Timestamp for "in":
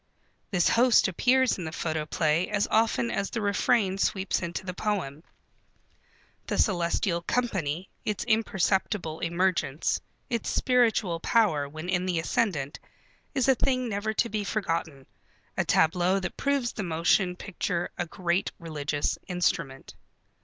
1.59-1.63, 11.87-12.07